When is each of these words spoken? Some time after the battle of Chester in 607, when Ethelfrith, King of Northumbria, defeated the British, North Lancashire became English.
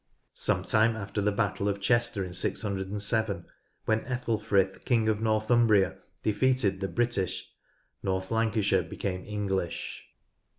Some 0.33 0.63
time 0.63 0.95
after 0.95 1.21
the 1.21 1.31
battle 1.31 1.69
of 1.69 1.79
Chester 1.79 2.25
in 2.25 2.33
607, 2.33 3.45
when 3.85 4.03
Ethelfrith, 4.05 4.83
King 4.83 5.07
of 5.07 5.21
Northumbria, 5.21 5.99
defeated 6.23 6.79
the 6.81 6.87
British, 6.87 7.51
North 8.01 8.31
Lancashire 8.31 8.81
became 8.81 9.23
English. 9.23 10.07